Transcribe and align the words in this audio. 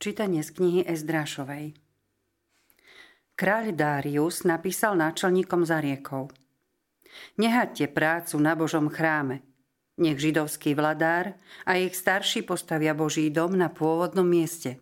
Čítanie 0.00 0.40
z 0.40 0.56
knihy 0.56 0.80
Ezdrášovej. 0.88 1.76
Kráľ 3.36 3.76
Dárius 3.76 4.48
napísal 4.48 4.96
náčelníkom 4.96 5.68
za 5.68 5.76
riekou. 5.76 6.32
Nehaďte 7.36 7.92
prácu 7.92 8.40
na 8.40 8.56
Božom 8.56 8.88
chráme. 8.88 9.44
Nech 10.00 10.16
židovský 10.16 10.72
vladár 10.72 11.36
a 11.68 11.76
ich 11.76 11.92
starší 11.92 12.48
postavia 12.48 12.96
Boží 12.96 13.28
dom 13.28 13.52
na 13.52 13.68
pôvodnom 13.68 14.24
mieste. 14.24 14.80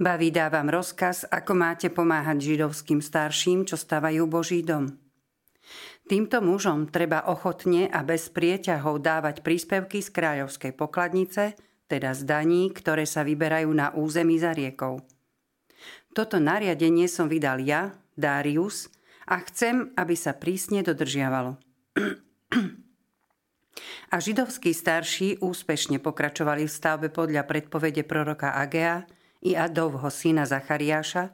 Ba 0.00 0.16
vydávam 0.16 0.72
rozkaz, 0.72 1.28
ako 1.28 1.52
máte 1.52 1.92
pomáhať 1.92 2.56
židovským 2.56 3.04
starším, 3.04 3.68
čo 3.68 3.76
stavajú 3.76 4.24
Boží 4.24 4.64
dom. 4.64 4.96
Týmto 6.08 6.40
mužom 6.40 6.88
treba 6.88 7.28
ochotne 7.28 7.84
a 7.92 8.00
bez 8.00 8.32
prieťahov 8.32 9.04
dávať 9.04 9.44
príspevky 9.44 10.00
z 10.00 10.08
kráľovskej 10.08 10.72
pokladnice– 10.72 11.44
teda 11.90 12.14
z 12.14 12.22
daní, 12.22 12.70
ktoré 12.70 13.02
sa 13.02 13.26
vyberajú 13.26 13.74
na 13.74 13.90
území 13.90 14.38
za 14.38 14.54
riekou. 14.54 15.02
Toto 16.14 16.38
nariadenie 16.38 17.10
som 17.10 17.26
vydal 17.26 17.58
ja, 17.66 17.98
Darius, 18.14 18.86
a 19.30 19.38
chcem, 19.46 19.94
aby 19.94 20.14
sa 20.18 20.34
prísne 20.34 20.82
dodržiavalo. 20.82 21.54
A 24.10 24.18
židovskí 24.18 24.74
starší 24.74 25.38
úspešne 25.38 26.02
pokračovali 26.02 26.66
v 26.66 26.72
stavbe 26.72 27.08
podľa 27.14 27.46
predpovede 27.46 28.02
proroka 28.02 28.58
Agea 28.58 29.06
i 29.46 29.54
Adovho 29.54 30.10
syna 30.10 30.42
Zachariáša, 30.50 31.30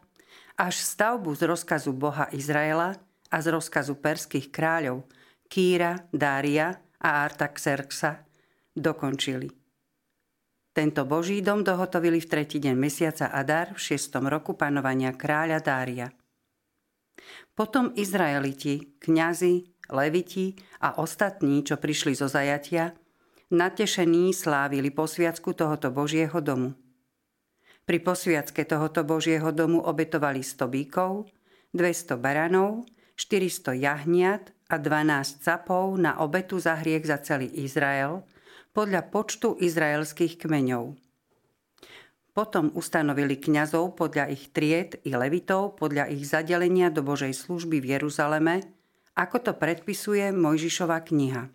až 0.61 0.75
stavbu 0.77 1.33
z 1.33 1.49
rozkazu 1.49 1.97
Boha 1.97 2.29
Izraela 2.37 3.01
a 3.33 3.37
z 3.41 3.49
rozkazu 3.49 3.97
perských 3.97 4.53
kráľov 4.53 5.09
Kýra, 5.49 6.05
Dária 6.13 6.77
a 7.01 7.25
Artaxerxa 7.25 8.29
dokončili. 8.77 9.66
Tento 10.77 11.09
boží 11.09 11.41
dom 11.41 11.65
dohotovili 11.65 12.21
v 12.21 12.29
tretí 12.29 12.61
deň 12.61 12.77
mesiaca 12.77 13.33
Adar 13.33 13.73
v 13.73 13.81
šiestom 13.81 14.29
roku 14.29 14.53
panovania 14.53 15.09
kráľa 15.17 15.65
Dária. 15.65 16.13
Potom 17.57 17.97
Izraeliti, 17.97 19.01
kňazi, 19.01 19.73
leviti 19.89 20.53
a 20.85 21.01
ostatní, 21.01 21.65
čo 21.65 21.81
prišli 21.81 22.13
zo 22.13 22.29
zajatia, 22.29 22.93
natešení 23.49 24.37
slávili 24.37 24.93
posviacku 24.93 25.57
tohoto 25.57 25.89
Božieho 25.89 26.37
domu. 26.45 26.77
Pri 27.89 27.97
posviacke 28.05 28.69
tohoto 28.69 29.01
Božieho 29.01 29.49
domu 29.57 29.81
obetovali 29.81 30.45
100 30.45 30.61
bíkov, 30.69 31.25
200 31.73 32.21
baranov, 32.21 32.85
400 33.17 33.81
jahniat 33.81 34.53
a 34.69 34.77
12 34.77 35.41
capov 35.41 35.97
na 35.97 36.21
obetu 36.21 36.61
za 36.61 36.77
hriech 36.77 37.09
za 37.09 37.17
celý 37.25 37.49
Izrael– 37.65 38.21
podľa 38.77 39.09
počtu 39.09 39.57
izraelských 39.57 40.37
kmeňov. 40.37 41.01
Potom 42.37 42.69
ustanovili 42.77 43.41
kňazov 43.41 43.97
podľa 43.97 44.29
ich 44.29 44.53
tried 44.53 45.01
i 45.09 45.17
levitov 45.17 45.81
podľa 45.81 46.13
ich 46.13 46.29
zadelenia 46.29 46.93
do 46.93 47.01
Božej 47.01 47.33
služby 47.33 47.81
v 47.81 47.97
Jeruzaleme, 47.97 48.69
ako 49.17 49.41
to 49.41 49.53
predpisuje 49.57 50.29
Mojžišova 50.29 51.01
kniha. 51.09 51.49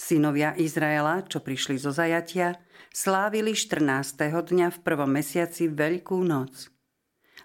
Synovia 0.00 0.56
Izraela, 0.56 1.20
čo 1.28 1.44
prišli 1.44 1.76
zo 1.76 1.92
zajatia, 1.92 2.56
slávili 2.88 3.52
14. 3.52 4.16
dňa 4.24 4.72
v 4.72 4.78
prvom 4.80 5.12
mesiaci 5.12 5.68
Veľkú 5.68 6.16
noc. 6.24 6.72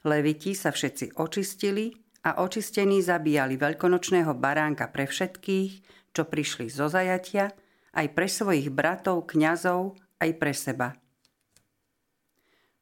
Leviti 0.07 0.55
sa 0.55 0.71
všetci 0.71 1.19
očistili 1.19 1.91
a 2.23 2.39
očistení 2.39 3.03
zabíjali 3.03 3.59
veľkonočného 3.59 4.31
baránka 4.39 4.87
pre 4.87 5.11
všetkých, 5.11 5.71
čo 6.15 6.23
prišli 6.23 6.71
zo 6.71 6.87
zajatia– 6.87 7.51
aj 7.93 8.07
pre 8.13 8.27
svojich 8.29 8.69
bratov, 8.69 9.29
kňazov, 9.29 9.97
aj 10.19 10.31
pre 10.37 10.53
seba. 10.53 10.97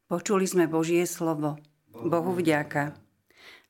Počuli 0.08 0.48
sme 0.48 0.72
Božie 0.72 1.04
slovo. 1.04 1.60
Bohu 1.92 2.32
vďaka. 2.32 2.96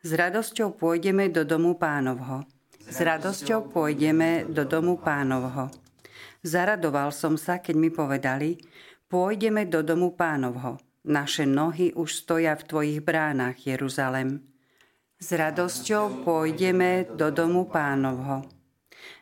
S 0.06 0.14
radosťou 0.14 0.78
pôjdeme 0.78 1.34
do 1.34 1.42
domu 1.42 1.74
pánovho. 1.74 2.46
S 2.88 3.02
radosťou 3.02 3.74
pôjdeme 3.74 4.46
do 4.46 4.64
domu 4.64 5.02
pánovho. 5.02 5.74
Zaradoval 6.46 7.10
som 7.12 7.36
sa, 7.36 7.58
keď 7.58 7.76
mi 7.76 7.90
povedali, 7.90 8.62
pôjdeme 9.10 9.66
do 9.66 9.82
domu 9.82 10.14
pánovho. 10.14 10.78
Naše 11.08 11.50
nohy 11.50 11.92
už 11.98 12.24
stoja 12.24 12.54
v 12.56 12.68
tvojich 12.68 13.00
bránach, 13.02 13.58
Jeruzalem. 13.64 14.44
S 15.18 15.34
radosťou 15.34 16.22
pôjdeme 16.22 17.10
do 17.18 17.34
domu 17.34 17.66
pánovho. 17.66 18.46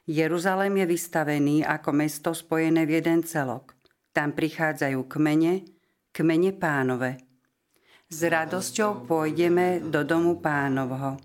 Jeruzalém 0.06 0.78
je 0.78 0.86
vystavený 0.86 1.66
ako 1.66 1.90
mesto 1.90 2.30
spojené 2.30 2.86
v 2.86 3.02
jeden 3.02 3.26
celok. 3.26 3.74
Tam 4.14 4.38
prichádzajú 4.38 5.02
kmene, 5.10 5.66
kmene 6.14 6.54
pánove. 6.54 7.18
S 8.06 8.22
radosťou 8.22 9.10
pôjdeme 9.10 9.82
do 9.82 10.06
domu 10.06 10.38
pánovho, 10.38 11.18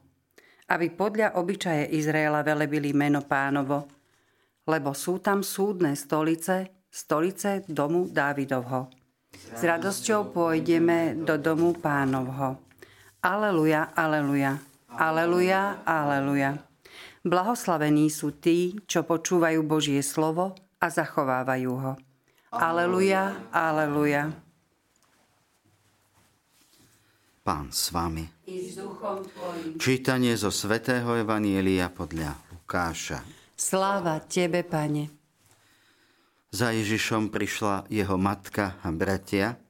aby 0.73 0.97
podľa 0.97 1.37
obyčaje 1.37 1.93
Izraela 1.93 2.41
velebili 2.41 2.97
meno 2.97 3.21
pánovo, 3.21 3.85
lebo 4.65 4.97
sú 4.97 5.21
tam 5.21 5.45
súdne 5.45 5.93
stolice, 5.93 6.89
stolice 6.89 7.69
domu 7.69 8.09
Dávidovho. 8.09 8.89
S 9.37 9.61
radosťou 9.61 10.33
pôjdeme 10.33 11.21
do 11.21 11.37
domu 11.37 11.77
pánovho. 11.77 12.65
Aleluja, 13.21 13.93
aleluja, 13.93 14.57
aleluja, 14.89 15.85
aleluja. 15.85 16.70
Blahoslavení 17.21 18.09
sú 18.09 18.33
tí, 18.41 18.81
čo 18.89 19.05
počúvajú 19.05 19.61
Božie 19.69 20.01
slovo 20.01 20.57
a 20.81 20.89
zachovávajú 20.89 21.73
ho. 21.77 21.93
Aleluja, 22.49 23.53
aleluja. 23.53 24.33
Pán 27.45 27.69
s 27.69 27.93
vami. 27.93 28.25
Čítanie 29.77 30.33
zo 30.41 30.49
svätého 30.49 31.13
Evanielia 31.13 31.93
podľa 31.93 32.41
Lukáša. 32.57 33.21
Sláva 33.53 34.17
Tebe, 34.25 34.65
Pane. 34.65 35.13
Za 36.51 36.73
Ježišom 36.73 37.29
prišla 37.29 37.85
jeho 37.93 38.17
matka 38.17 38.81
a 38.81 38.89
bratia, 38.89 39.61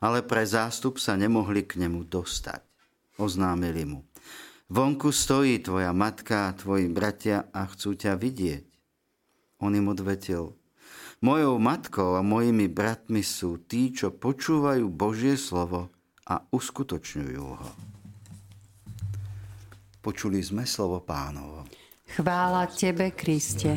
ale 0.00 0.24
pre 0.24 0.48
zástup 0.48 0.96
sa 0.96 1.20
nemohli 1.20 1.68
k 1.68 1.84
nemu 1.84 2.08
dostať. 2.08 2.64
Oznámili 3.20 3.84
mu. 3.84 4.00
Vonku 4.72 5.12
stojí 5.12 5.60
tvoja 5.60 5.92
matka 5.92 6.48
a 6.48 6.56
tvoji 6.56 6.88
bratia 6.88 7.52
a 7.52 7.68
chcú 7.68 7.92
ťa 7.92 8.16
vidieť. 8.16 8.64
On 9.60 9.68
im 9.68 9.92
odvetil, 9.92 10.56
mojou 11.20 11.60
matkou 11.60 12.16
a 12.16 12.24
mojimi 12.24 12.68
bratmi 12.72 13.20
sú 13.20 13.60
tí, 13.60 13.92
čo 13.92 14.08
počúvajú 14.12 14.88
Božie 14.88 15.36
slovo 15.36 15.92
a 16.24 16.40
uskutočňujú 16.48 17.44
ho. 17.44 17.70
Počuli 20.00 20.40
sme 20.40 20.64
slovo 20.64 21.00
pánovo. 21.04 21.68
Chvála 22.16 22.68
Tebe, 22.68 23.12
Kriste. 23.12 23.76